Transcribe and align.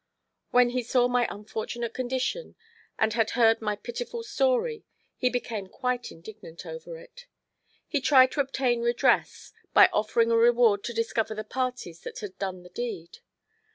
When 0.49 0.71
he 0.71 0.81
saw 0.81 1.07
my 1.07 1.27
unfortunate 1.29 1.93
condition 1.93 2.55
and 2.97 3.13
had 3.13 3.29
heard 3.37 3.61
my 3.61 3.75
pitiful 3.75 4.23
story, 4.23 4.83
he 5.15 5.29
became 5.29 5.67
quite 5.69 6.11
indignant 6.11 6.65
over 6.65 6.97
it. 6.97 7.27
He 7.87 8.01
tried 8.01 8.31
to 8.31 8.39
obtain 8.41 8.81
redress 8.81 9.53
by 9.75 9.91
offering 9.93 10.31
a 10.31 10.35
reward 10.37 10.83
to 10.85 10.93
discover 10.95 11.35
the 11.35 11.43
parties 11.43 11.99
that 12.01 12.17
had 12.21 12.39
done 12.39 12.63
the 12.63 12.69
deed. 12.69 13.19